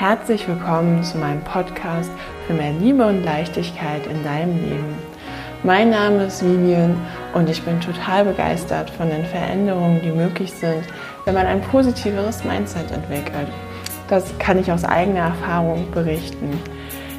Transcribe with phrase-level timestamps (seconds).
[0.00, 2.10] Herzlich willkommen zu meinem Podcast
[2.46, 4.94] für mehr Liebe und Leichtigkeit in deinem Leben.
[5.62, 6.96] Mein Name ist Vivian
[7.34, 10.84] und ich bin total begeistert von den Veränderungen, die möglich sind,
[11.26, 13.48] wenn man ein positiveres Mindset entwickelt.
[14.08, 16.58] Das kann ich aus eigener Erfahrung berichten.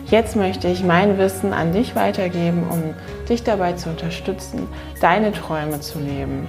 [0.08, 2.96] Jetzt möchte ich mein Wissen an dich weitergeben, um
[3.30, 4.68] dich dabei zu unterstützen,
[5.00, 6.48] deine Träume zu leben.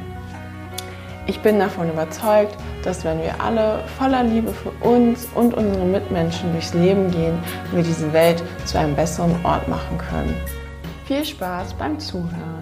[1.27, 6.53] Ich bin davon überzeugt, dass wenn wir alle voller Liebe für uns und unsere Mitmenschen
[6.53, 7.39] durchs Leben gehen,
[7.73, 10.35] wir diese Welt zu einem besseren Ort machen können.
[11.07, 12.62] Viel Spaß beim Zuhören.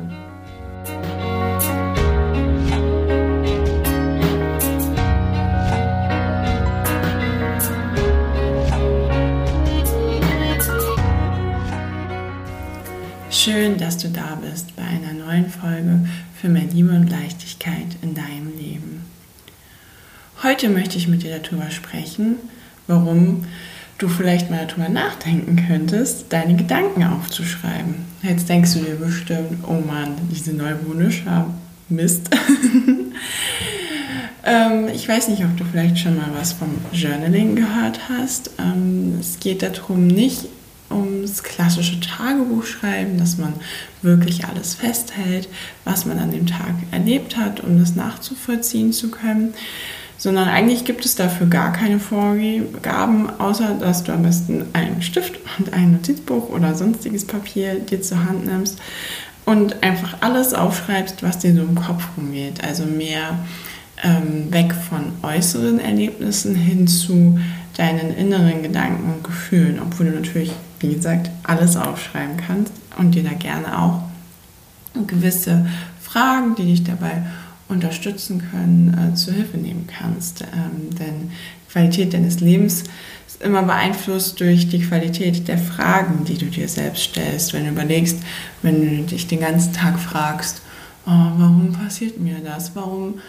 [13.32, 16.00] Schön, dass du da bist bei einer neuen Folge
[16.34, 19.04] für mehr Liebe und Leichtigkeit in deinem Leben.
[20.42, 22.38] Heute möchte ich mit dir darüber sprechen,
[22.88, 23.44] warum
[23.98, 27.94] du vielleicht mal darüber nachdenken könntest, deine Gedanken aufzuschreiben.
[28.24, 31.54] Jetzt denkst du dir bestimmt, oh Mann, diese neuronischer
[31.88, 32.30] Mist.
[34.44, 38.50] ähm, ich weiß nicht, ob du vielleicht schon mal was vom Journaling gehört hast.
[38.58, 40.48] Ähm, es geht darum, nicht
[41.20, 43.54] ums klassische Tagebuch schreiben, dass man
[44.02, 45.48] wirklich alles festhält,
[45.84, 49.54] was man an dem Tag erlebt hat, um das nachzuvollziehen zu können,
[50.16, 55.38] sondern eigentlich gibt es dafür gar keine Vorgaben, außer dass du am besten einen Stift
[55.58, 58.78] und ein Notizbuch oder sonstiges Papier dir zur Hand nimmst
[59.46, 62.62] und einfach alles aufschreibst, was dir so im Kopf rumgeht.
[62.62, 63.38] Also mehr
[64.02, 67.38] ähm, weg von äußeren Erlebnissen hin zu
[67.76, 73.22] deinen inneren Gedanken und Gefühlen, obwohl du natürlich, wie gesagt, alles aufschreiben kannst und dir
[73.22, 74.02] da gerne auch
[75.06, 75.66] gewisse
[76.02, 77.22] Fragen, die dich dabei
[77.68, 80.42] unterstützen können, äh, zur Hilfe nehmen kannst.
[80.42, 82.84] Ähm, denn die Qualität deines Lebens
[83.28, 87.52] ist immer beeinflusst durch die Qualität der Fragen, die du dir selbst stellst.
[87.52, 88.18] Wenn du überlegst,
[88.62, 90.62] wenn du dich den ganzen Tag fragst,
[91.06, 92.74] oh, warum passiert mir das?
[92.74, 93.20] Warum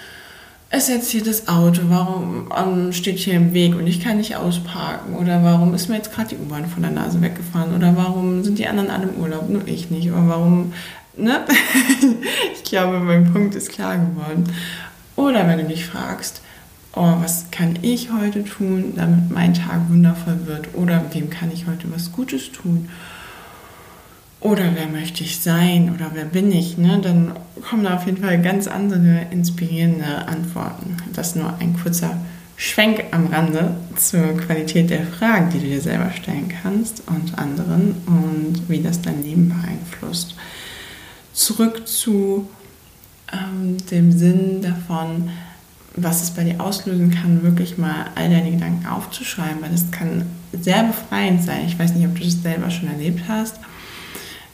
[0.72, 1.82] ist jetzt hier das Auto?
[1.90, 5.16] Warum ähm, steht hier im Weg und ich kann nicht ausparken?
[5.16, 7.76] Oder warum ist mir jetzt gerade die U-Bahn von der Nase weggefahren?
[7.76, 10.10] Oder warum sind die anderen alle im Urlaub, nur ich nicht?
[10.12, 10.74] Oder warum,
[11.18, 11.42] ne?
[12.54, 14.46] ich glaube, mein Punkt ist klar geworden.
[15.18, 16.42] Oder wenn du dich fragst,
[16.96, 20.74] oh, was kann ich heute tun, damit mein Tag wundervoll wird?
[20.74, 22.88] Oder wem kann ich heute was Gutes tun?
[24.42, 27.00] Oder wer möchte ich sein oder wer bin ich, ne?
[27.02, 30.98] dann kommen da auf jeden Fall ganz andere inspirierende Antworten.
[31.14, 32.20] Das nur ein kurzer
[32.58, 37.96] Schwenk am Rande zur Qualität der Fragen, die du dir selber stellen kannst und anderen
[38.08, 40.36] und wie das dein Leben beeinflusst.
[41.34, 42.50] Zurück zu
[43.32, 45.30] ähm, dem Sinn davon,
[45.96, 50.26] was es bei dir auslösen kann, wirklich mal all deine Gedanken aufzuschreiben, weil das kann
[50.60, 51.66] sehr befreiend sein.
[51.68, 53.60] Ich weiß nicht, ob du das selber schon erlebt hast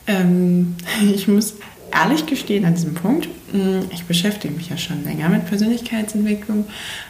[0.08, 0.76] ähm,
[1.14, 1.56] ich muss
[1.92, 6.66] ehrlich gestehen an diesem Punkt, hm, ich beschäftige mich ja schon länger mit Persönlichkeitsentwicklung,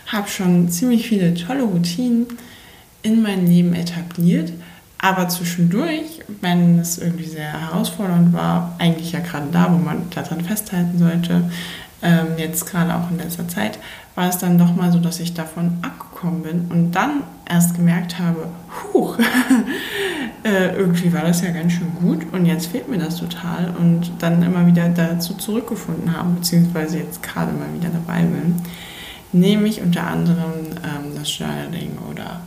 [0.07, 2.27] habe schon ziemlich viele tolle Routinen
[3.03, 4.51] in meinem Leben etabliert,
[4.99, 10.41] aber zwischendurch, wenn es irgendwie sehr herausfordernd war, eigentlich ja gerade da, wo man daran
[10.41, 11.49] festhalten sollte,
[12.01, 13.79] ähm, jetzt gerade auch in letzter Zeit,
[14.15, 18.17] war es dann doch mal so, dass ich davon abgekommen bin und dann erst gemerkt
[18.17, 18.47] habe,
[18.93, 19.17] huch,
[20.47, 24.11] äh, irgendwie war das ja ganz schön gut und jetzt fehlt mir das total und
[24.19, 28.55] dann immer wieder dazu zurückgefunden haben, beziehungsweise jetzt gerade mal wieder dabei bin,
[29.33, 30.53] nehme ich unter anderem
[30.83, 32.41] ähm, das Journaling oder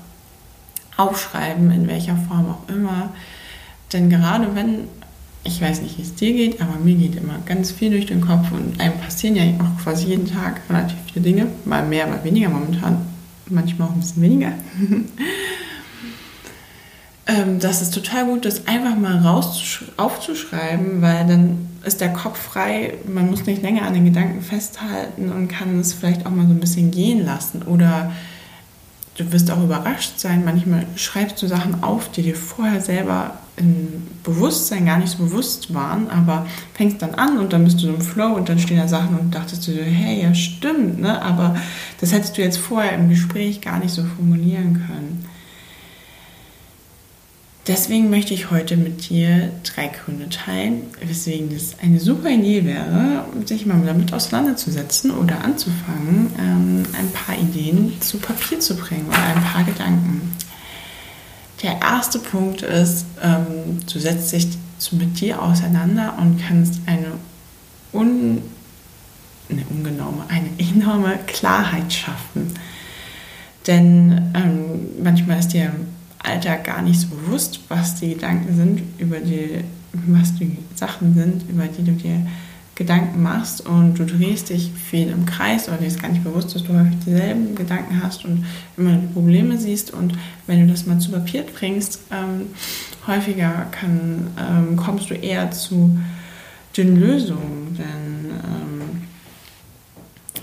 [0.96, 3.10] Aufschreiben, in welcher Form auch immer.
[3.92, 4.84] Denn gerade wenn
[5.42, 8.20] ich weiß nicht, wie es dir geht, aber mir geht immer ganz viel durch den
[8.20, 12.22] Kopf und einem passieren ja auch quasi jeden Tag relativ viele Dinge, mal mehr, mal
[12.24, 12.98] weniger momentan,
[13.48, 14.52] manchmal auch ein bisschen weniger.
[17.30, 22.38] ähm, das ist total gut, das einfach mal raus aufzuschreiben, weil dann ist der Kopf
[22.38, 26.46] frei, man muss nicht länger an den Gedanken festhalten und kann es vielleicht auch mal
[26.46, 28.12] so ein bisschen gehen lassen oder
[29.16, 34.06] du wirst auch überrascht sein, manchmal schreibst du Sachen auf, die dir vorher selber im
[34.24, 37.94] Bewusstsein gar nicht so bewusst waren, aber fängst dann an und dann bist du so
[37.94, 41.20] im Flow und dann stehen da Sachen und dachtest du, hey, ja stimmt, ne?
[41.20, 41.56] aber
[42.00, 45.26] das hättest du jetzt vorher im Gespräch gar nicht so formulieren können.
[47.70, 53.24] Deswegen möchte ich heute mit dir drei Gründe teilen, weswegen es eine super Idee wäre,
[53.46, 59.22] sich mal damit auseinanderzusetzen oder anzufangen, ähm, ein paar Ideen zu Papier zu bringen oder
[59.22, 60.32] ein paar Gedanken.
[61.62, 64.48] Der erste Punkt ist, ähm, du setzt dich
[64.90, 67.12] mit dir auseinander und kannst eine,
[67.92, 68.42] un,
[69.48, 72.52] eine ungenaume, eine enorme Klarheit schaffen.
[73.68, 75.72] Denn ähm, manchmal ist dir
[76.22, 79.64] Alltag gar nicht so bewusst, was die Gedanken sind, über die,
[80.06, 82.26] was die Sachen sind, über die du dir
[82.74, 83.66] Gedanken machst.
[83.66, 86.72] Und du drehst dich viel im Kreis oder dir ist gar nicht bewusst, dass du
[86.72, 88.46] häufig dieselben Gedanken hast und
[88.76, 89.92] immer die Probleme siehst.
[89.92, 90.14] Und
[90.46, 92.46] wenn du das mal zu Papier bringst, ähm,
[93.06, 95.98] häufiger kann, ähm, kommst du eher zu
[96.76, 98.69] den Lösungen, denn ähm,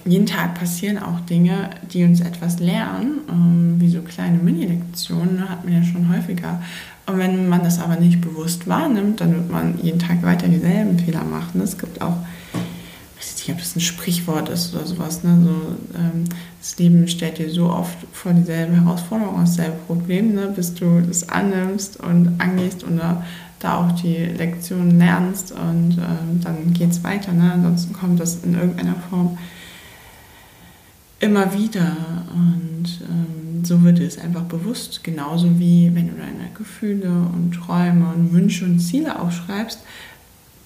[0.07, 5.49] jeden Tag passieren auch Dinge, die uns etwas lernen, ähm, wie so kleine Mini-Lektionen, ne,
[5.49, 6.61] hat man ja schon häufiger
[7.07, 10.99] und wenn man das aber nicht bewusst wahrnimmt, dann wird man jeden Tag weiter dieselben
[10.99, 11.61] Fehler machen.
[11.61, 12.17] Es gibt auch,
[12.53, 15.39] ich weiß nicht, ob das ein Sprichwort ist oder sowas, ne?
[15.41, 16.25] so, ähm,
[16.59, 20.51] das Leben stellt dir so oft vor dieselben Herausforderungen, dasselbe Problem, ne?
[20.53, 23.23] bis du es annimmst und angehst und da,
[23.59, 27.31] da auch die Lektionen lernst und ähm, dann geht es weiter.
[27.31, 27.53] Ne?
[27.53, 29.37] Ansonsten kommt das in irgendeiner Form
[31.19, 31.95] immer wieder
[32.33, 38.13] und ähm, so wird es einfach bewusst, genauso wie wenn du deine Gefühle und Träume
[38.13, 39.79] und Wünsche und Ziele aufschreibst,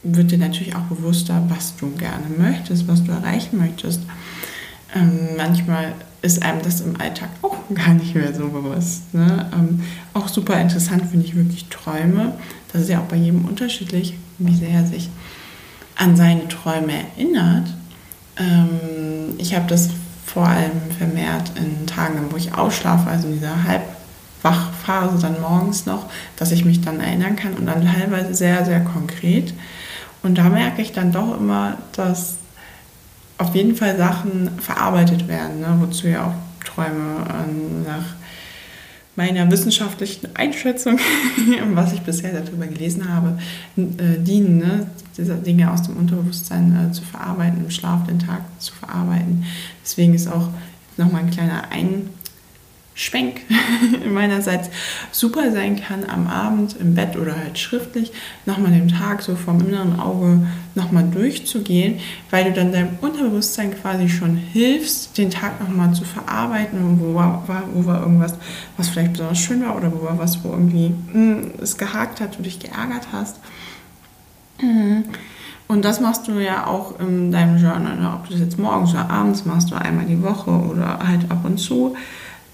[0.03, 4.01] wird dir natürlich auch bewusster, was du gerne möchtest, was du erreichen möchtest.
[4.93, 9.13] Ähm, manchmal ist einem das im Alltag auch gar nicht mehr so bewusst.
[9.13, 9.49] Ne?
[9.53, 9.81] Ähm,
[10.13, 12.33] auch super interessant finde ich wirklich Träume.
[12.73, 15.09] Das ist ja auch bei jedem unterschiedlich, wie sehr er sich
[15.95, 17.73] an seine Träume erinnert.
[18.37, 19.89] Ähm, ich habe das
[20.33, 26.05] vor allem vermehrt in Tagen, wo ich ausschlafe, also in dieser Halbwachphase dann morgens noch,
[26.37, 29.53] dass ich mich dann erinnern kann und dann teilweise sehr, sehr konkret.
[30.23, 32.35] Und da merke ich dann doch immer, dass
[33.37, 35.75] auf jeden Fall Sachen verarbeitet werden, ne?
[35.79, 38.20] wozu ja auch Träume äh, nach
[39.15, 40.99] meiner wissenschaftlichen Einschätzung,
[41.73, 43.37] was ich bisher darüber gelesen habe,
[43.77, 44.87] äh, dienen, ne?
[45.17, 49.45] diese Dinge aus dem Unterbewusstsein äh, zu verarbeiten, im Schlaf den Tag zu verarbeiten.
[49.83, 50.49] Deswegen ist auch
[50.97, 51.71] nochmal ein kleiner
[53.01, 53.41] Einschwenk
[54.07, 54.69] meinerseits
[55.11, 58.11] super sein kann, am Abend im Bett oder halt schriftlich
[58.45, 60.45] nochmal den Tag so vom inneren Auge
[60.75, 61.99] nochmal durchzugehen,
[62.29, 67.43] weil du dann deinem Unterbewusstsein quasi schon hilfst, den Tag nochmal zu verarbeiten, wo war,
[67.73, 68.35] wo war irgendwas,
[68.77, 72.21] was vielleicht besonders schön war oder wo war was, wo irgendwie mh, hm, es gehakt
[72.21, 73.37] hat, du dich geärgert hast.
[74.61, 75.05] Mhm.
[75.67, 78.11] Und das machst du ja auch in deinem Journal, ne?
[78.13, 81.45] ob du das jetzt morgens oder abends machst oder einmal die Woche oder halt ab
[81.45, 81.95] und zu,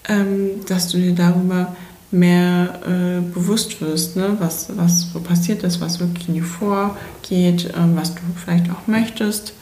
[0.07, 1.75] ähm, dass du dir darüber
[2.09, 4.37] mehr äh, bewusst wirst, ne?
[4.39, 8.87] was, was so passiert ist, was wirklich in dir vorgeht, äh, was du vielleicht auch
[8.87, 9.53] möchtest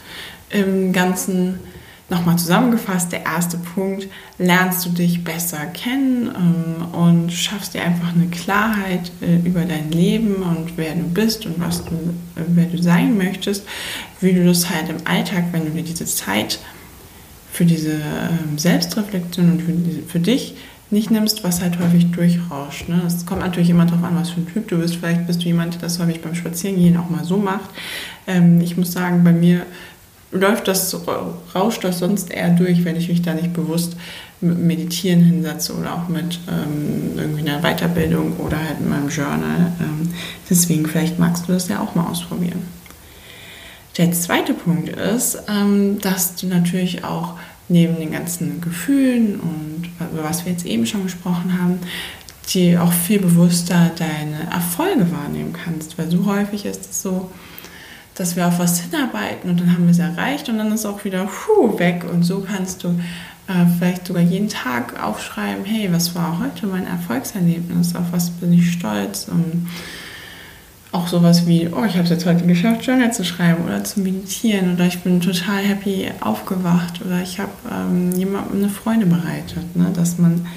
[0.49, 1.59] im Ganzen
[2.07, 4.07] Nochmal zusammengefasst, der erste Punkt,
[4.37, 9.89] lernst du dich besser kennen ähm, und schaffst dir einfach eine Klarheit äh, über dein
[9.89, 11.95] Leben und wer du bist und was du,
[12.35, 13.65] äh, wer du sein möchtest,
[14.21, 16.59] wie du das halt im Alltag, wenn du dir diese Zeit
[17.55, 19.63] für diese ähm, Selbstreflexion und
[20.09, 20.55] für, dich
[20.89, 22.89] nicht nimmst, was halt häufig durchrauscht.
[22.89, 23.01] Ne?
[23.07, 24.97] Es kommt natürlich immer darauf an, was für ein Typ du bist.
[24.97, 27.69] Vielleicht bist du jemand, der das häufig beim Spazierengehen auch mal so macht.
[28.27, 29.65] Ähm, ich muss sagen, bei mir
[30.31, 30.97] läuft das,
[31.55, 33.95] rauscht das sonst eher durch, wenn ich mich da nicht bewusst
[34.41, 39.71] mit Meditieren hinsetze oder auch mit ähm, irgendwie einer Weiterbildung oder halt in meinem Journal.
[39.79, 40.09] Ähm,
[40.49, 42.63] deswegen, vielleicht magst du das ja auch mal ausprobieren.
[43.97, 47.35] Der zweite Punkt ist, ähm, dass du natürlich auch
[47.67, 51.79] neben den ganzen Gefühlen und über was wir jetzt eben schon gesprochen haben,
[52.53, 57.31] die auch viel bewusster deine Erfolge wahrnehmen kannst, weil so häufig ist es so,
[58.13, 61.03] dass wir auf was hinarbeiten und dann haben wir es erreicht und dann ist auch
[61.03, 62.05] wieder puh, weg.
[62.09, 62.89] Und so kannst du
[63.47, 68.53] äh, vielleicht sogar jeden Tag aufschreiben, hey, was war heute mein Erfolgserlebnis, auf was bin
[68.53, 69.27] ich stolz?
[69.29, 69.67] Und
[70.95, 73.99] auch sowas wie, oh, ich habe es jetzt heute geschafft, Journal zu schreiben oder zu
[73.99, 79.75] meditieren oder ich bin total happy aufgewacht oder ich habe ähm, jemandem eine Freude bereitet,
[79.75, 79.91] ne?
[79.93, 80.47] dass man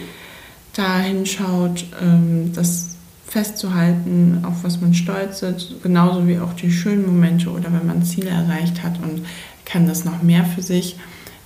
[0.75, 7.05] da hinschaut, ähm, dass festzuhalten, auf was man stolz ist, genauso wie auch die schönen
[7.05, 9.27] Momente oder wenn man Ziele erreicht hat und
[9.65, 10.97] kann das noch mehr für sich,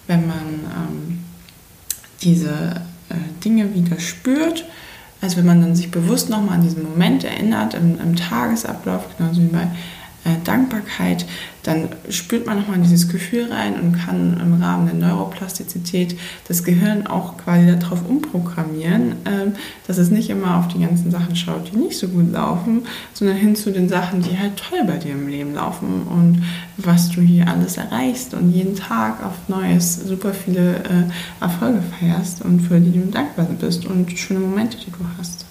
[0.07, 0.47] wenn man
[0.77, 1.25] ähm,
[2.21, 4.67] diese äh, Dinge wieder spürt,
[5.23, 9.41] als wenn man dann sich bewusst nochmal an diesen Moment erinnert im, im Tagesablauf, genauso
[9.41, 9.69] wie bei
[10.25, 11.27] äh, Dankbarkeit,
[11.63, 16.17] dann spürt man nochmal dieses Gefühl rein und kann im Rahmen der Neuroplastizität
[16.49, 19.51] das Gehirn auch quasi darauf umprogrammieren, äh,
[19.87, 22.83] dass es nicht immer auf die ganzen Sachen schaut, die nicht so gut laufen,
[23.15, 26.43] sondern hin zu den Sachen, die halt toll bei dir im Leben laufen und
[26.77, 32.43] was du hier alles erreichst und jeden Tag auf Neues super viele äh, Erfolge feierst
[32.43, 35.47] und für die du dankbar bist und schöne Momente, die du hast.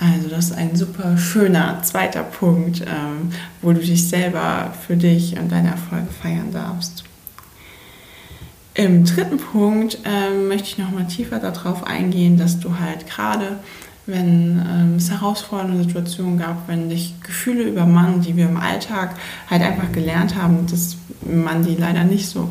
[0.00, 5.38] Also das ist ein super schöner zweiter Punkt, ähm, wo du dich selber für dich
[5.38, 7.04] und deine Erfolge feiern darfst.
[8.72, 13.58] Im dritten Punkt ähm, möchte ich nochmal tiefer darauf eingehen, dass du halt gerade
[14.10, 19.14] wenn ähm, es herausfordernde Situationen gab, wenn dich Gefühle übermannen, die wir im Alltag
[19.48, 22.48] halt einfach gelernt haben, dass man die leider nicht so,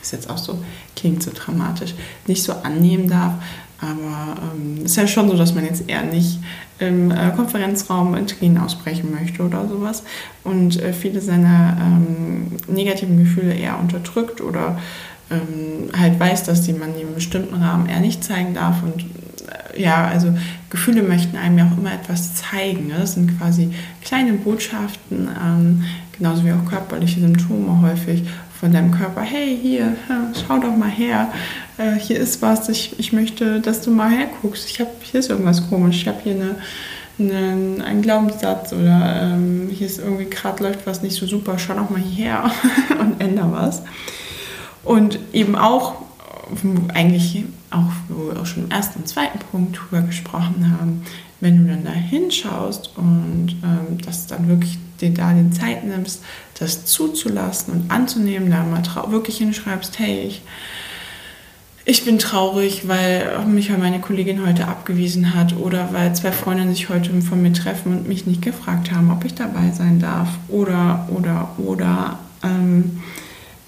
[0.00, 0.62] ist jetzt auch so,
[0.96, 1.94] klingt so dramatisch,
[2.26, 3.34] nicht so annehmen darf.
[3.82, 6.38] Aber es ähm, ist ja schon so, dass man jetzt eher nicht
[6.78, 10.04] im äh, Konferenzraum in Tränen ausbrechen möchte oder sowas
[10.44, 14.78] und äh, viele seiner ähm, negativen Gefühle eher unterdrückt oder
[15.30, 19.02] ähm, halt weiß, dass die man in einem bestimmten Rahmen eher nicht zeigen darf und
[19.02, 20.32] äh, ja, also
[20.70, 22.86] Gefühle möchten einem ja auch immer etwas zeigen.
[22.86, 22.94] Ne?
[23.00, 23.70] Das sind quasi
[24.00, 25.84] kleine Botschaften, ähm,
[26.16, 28.22] genauso wie auch körperliche Symptome häufig
[28.62, 29.22] von deinem Körper.
[29.22, 29.96] Hey, hier,
[30.34, 31.32] schau doch mal her,
[31.78, 34.70] äh, hier ist was, ich, ich möchte, dass du mal herguckst.
[34.70, 36.54] Ich habe, hier ist irgendwas komisch, ich habe hier eine,
[37.18, 41.74] eine, einen Glaubenssatz oder ähm, hier ist irgendwie gerade läuft was nicht so super, schau
[41.74, 42.52] doch mal hierher
[43.00, 43.82] und ändere was.
[44.84, 45.96] Und eben auch,
[46.94, 51.02] eigentlich auch, wo wir auch schon im ersten und zweiten Punkt drüber gesprochen haben,
[51.40, 56.22] wenn du dann da hinschaust und ähm, das dann wirklich dir da die Zeit nimmst,
[56.58, 60.42] das zuzulassen und anzunehmen, da mal wirklich hinschreibst, hey, ich,
[61.84, 66.88] ich bin traurig, weil mich meine Kollegin heute abgewiesen hat oder weil zwei Freundinnen sich
[66.88, 70.28] heute von mir treffen und mich nicht gefragt haben, ob ich dabei sein darf.
[70.48, 73.02] Oder, oder, oder, ähm,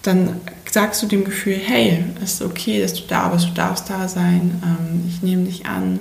[0.03, 3.89] dann sagst du dem Gefühl, hey, es ist okay, dass du da bist, du darfst
[3.89, 6.01] da sein, ähm, ich nehme dich an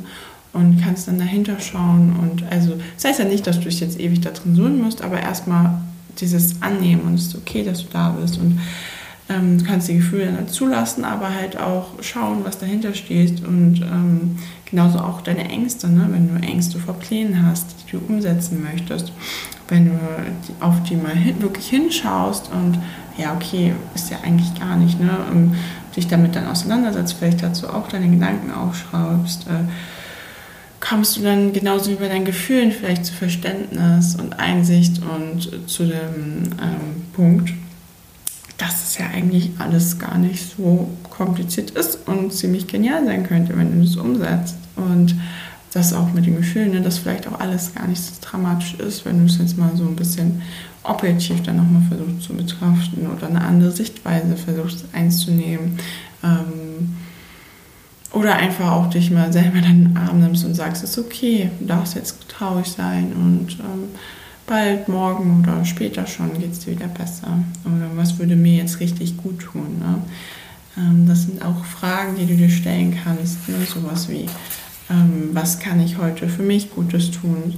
[0.54, 2.16] und kannst dann dahinter schauen.
[2.22, 5.02] Und also, das heißt ja nicht, dass du dich jetzt ewig da drin suchen musst,
[5.02, 5.82] aber erstmal
[6.20, 8.38] dieses Annehmen und es ist okay, dass du da bist.
[8.38, 8.60] Und
[9.30, 13.44] ähm, du kannst die Gefühle dann zulassen, aber halt auch schauen, was dahinter steht.
[13.46, 14.38] Und ähm,
[14.70, 16.08] genauso auch deine Ängste, ne?
[16.12, 19.12] wenn du Ängste vor Plänen hast, die du umsetzen möchtest.
[19.70, 20.00] Wenn du
[20.60, 22.78] auf die mal hin, wirklich hinschaust und
[23.18, 25.12] ja, okay, ist ja eigentlich gar nicht, ne?
[25.32, 25.56] Und
[25.96, 29.48] dich damit dann auseinandersetzt, vielleicht dazu auch deine Gedanken aufschraubst.
[29.48, 29.70] Äh,
[30.84, 35.86] kommst du dann genauso wie bei deinen Gefühlen vielleicht zu Verständnis und Einsicht und zu
[35.86, 37.54] dem ähm, Punkt,
[38.58, 43.58] dass es ja eigentlich alles gar nicht so kompliziert ist und ziemlich genial sein könnte,
[43.58, 44.58] wenn du es umsetzt.
[44.76, 45.16] Und
[45.74, 49.06] das auch mit den Gefühlen, ne, dass vielleicht auch alles gar nicht so dramatisch ist,
[49.06, 50.42] wenn du es jetzt mal so ein bisschen
[50.84, 55.80] objektiv dann nochmal versuchst zu betrachten oder eine andere Sichtweise versuchst einzunehmen.
[56.24, 56.63] Ähm,
[58.14, 61.00] oder einfach auch dich mal selber dann in den Arm nimmst und sagst, es ist
[61.00, 63.90] okay, du darfst jetzt traurig sein und ähm,
[64.46, 67.40] bald, morgen oder später schon geht es dir wieder besser.
[67.66, 69.80] Oder was würde mir jetzt richtig gut tun?
[69.80, 70.02] Ne?
[70.78, 73.50] Ähm, das sind auch Fragen, die du dir stellen kannst.
[73.50, 73.56] Ne?
[73.66, 74.28] Sowas wie,
[74.92, 77.56] ähm, was kann ich heute für mich Gutes tun?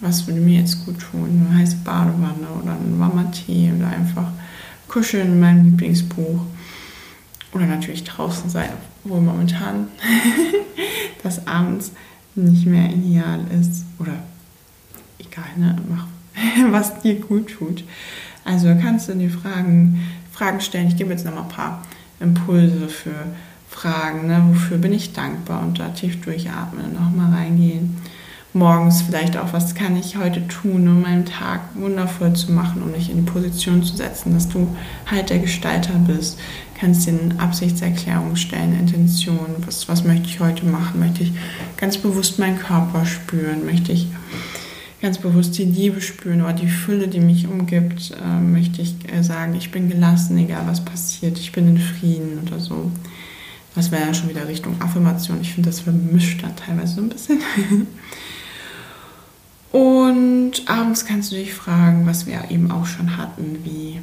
[0.00, 1.46] Was würde mir jetzt gut tun?
[1.48, 4.32] Eine heiße Badewanne oder ein warmer Tee oder einfach
[4.88, 6.40] kuscheln in meinem Lieblingsbuch.
[7.52, 8.70] Oder natürlich draußen sein,
[9.04, 9.88] obwohl momentan
[11.22, 11.92] das abends
[12.34, 13.84] nicht mehr ideal ist.
[13.98, 14.14] Oder
[15.18, 15.76] egal, ne?
[15.88, 16.06] mach
[16.70, 17.84] was dir gut tut.
[18.44, 20.00] Also kannst du dir Fragen,
[20.32, 20.88] Fragen stellen.
[20.88, 21.82] Ich gebe jetzt noch mal ein paar
[22.20, 23.26] Impulse für
[23.68, 24.26] Fragen.
[24.26, 24.42] Ne?
[24.48, 25.62] Wofür bin ich dankbar?
[25.62, 27.96] Und da tief durchatmen und nochmal reingehen.
[28.54, 32.92] Morgens vielleicht auch, was kann ich heute tun, um meinen Tag wundervoll zu machen, um
[32.92, 34.76] dich in die Position zu setzen, dass du
[35.10, 36.38] halt der Gestalter bist.
[36.82, 40.98] Kannst dir eine Absichtserklärung stellen, Intention, was, was möchte ich heute machen?
[40.98, 41.32] Möchte ich
[41.76, 43.64] ganz bewusst meinen Körper spüren?
[43.64, 44.08] Möchte ich
[45.00, 49.22] ganz bewusst die Liebe spüren oder die Fülle, die mich umgibt, äh, möchte ich äh,
[49.22, 52.90] sagen, ich bin gelassen, egal was passiert, ich bin in Frieden oder so.
[53.76, 55.40] Das wäre ja schon wieder Richtung Affirmation.
[55.40, 57.38] Ich finde, das vermischt da teilweise so ein bisschen.
[59.70, 64.00] Und abends kannst du dich fragen, was wir eben auch schon hatten, wie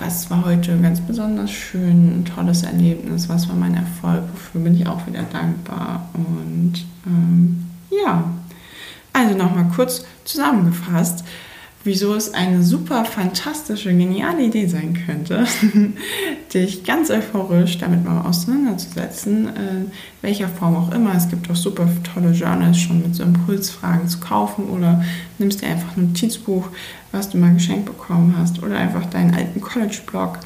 [0.00, 4.74] was war heute ganz besonders schön, ein tolles Erlebnis, was war mein Erfolg, wofür bin
[4.74, 6.08] ich auch wieder dankbar.
[6.14, 7.66] Und ähm,
[8.04, 8.24] ja,
[9.12, 11.24] also nochmal kurz zusammengefasst,
[11.88, 15.46] wieso es eine super fantastische, geniale Idee sein könnte,
[16.52, 19.90] dich ganz euphorisch damit mal auseinanderzusetzen, in äh,
[20.20, 21.14] welcher Form auch immer.
[21.14, 25.02] Es gibt auch super tolle Journals schon mit so Impulsfragen zu kaufen oder
[25.38, 26.68] nimmst dir einfach ein Notizbuch,
[27.10, 30.40] was du mal geschenkt bekommen hast oder einfach deinen alten College-Blog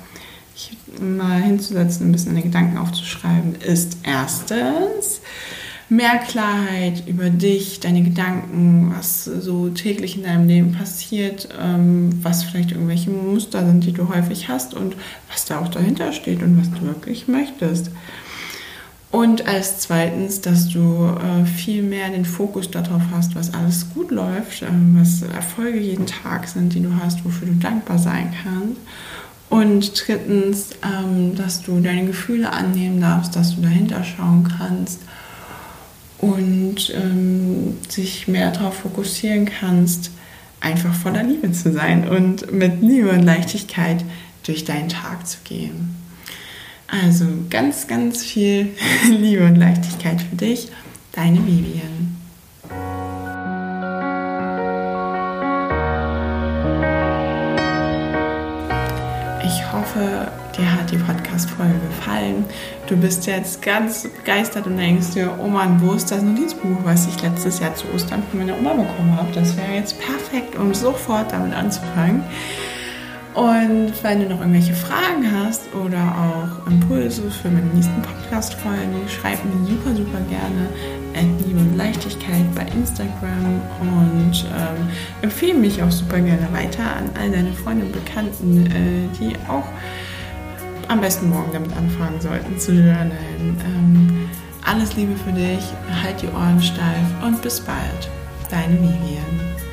[1.00, 5.20] mal hinzusetzen, ein bisschen deine Gedanken aufzuschreiben, ist erstens
[5.92, 12.44] mehr Klarheit über dich, deine Gedanken, was so täglich in deinem Leben passiert, ähm, was
[12.44, 14.96] vielleicht irgendwelche Muster sind, die du häufig hast und
[15.30, 17.90] was da auch dahinter steht und was du wirklich möchtest.
[19.10, 24.10] Und als zweitens, dass du äh, viel mehr den Fokus darauf hast, was alles gut
[24.10, 28.80] läuft, äh, was Erfolge jeden Tag sind, die du hast, wofür du dankbar sein kannst.
[29.50, 35.00] Und drittens, ähm, dass du deine Gefühle annehmen darfst, dass du dahinter schauen kannst
[36.22, 40.12] und ähm, sich mehr darauf fokussieren kannst,
[40.60, 44.04] einfach voller Liebe zu sein und mit Liebe und Leichtigkeit
[44.44, 45.96] durch deinen Tag zu gehen.
[46.86, 48.68] Also ganz, ganz viel
[49.10, 50.68] Liebe und Leichtigkeit für dich,
[51.10, 52.16] deine Vivian.
[59.44, 62.44] Ich hoffe, dir hat die Podcast-Folge gefallen.
[62.86, 67.06] Du bist jetzt ganz begeistert und denkst dir, oh Mann, wo ist das Notizbuch, was
[67.06, 69.28] ich letztes Jahr zu Ostern von meiner Oma bekommen habe?
[69.34, 72.24] Das wäre jetzt perfekt, um sofort damit anzufangen.
[73.34, 79.42] Und wenn du noch irgendwelche Fragen hast oder auch Impulse für meine nächsten Podcast-Folgen, schreib
[79.44, 80.68] mir super, super gerne
[81.14, 84.88] at Liebe und Leichtigkeit bei Instagram und ähm,
[85.22, 89.66] empfehle mich auch super gerne weiter an all deine Freunde und Bekannten, äh, die auch
[90.92, 93.56] am besten morgen damit anfangen sollten zu journalen.
[93.64, 94.28] Ähm,
[94.62, 95.64] alles Liebe für dich,
[96.02, 98.10] halt die Ohren steif und bis bald.
[98.50, 99.71] Deine Vivian.